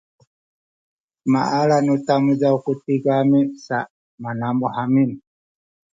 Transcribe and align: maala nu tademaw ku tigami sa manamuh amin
maala 1.33 1.77
nu 1.85 1.95
tademaw 2.05 2.55
ku 2.65 2.71
tigami 2.83 3.41
sa 3.65 3.79
manamuh 4.21 4.73
amin 4.83 5.11